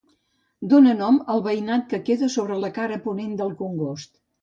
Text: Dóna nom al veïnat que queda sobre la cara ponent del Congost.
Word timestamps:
Dóna 0.71 0.95
nom 1.01 1.19
al 1.35 1.45
veïnat 1.49 1.87
que 1.93 2.01
queda 2.09 2.33
sobre 2.39 2.61
la 2.67 2.75
cara 2.81 3.01
ponent 3.09 3.41
del 3.45 3.57
Congost. 3.65 4.15